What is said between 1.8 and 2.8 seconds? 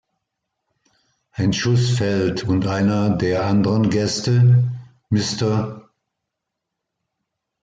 fällt und